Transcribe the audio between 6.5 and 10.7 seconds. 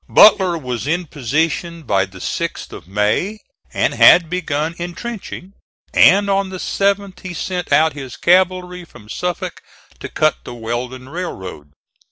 7th he sent out his cavalry from Suffolk to cut the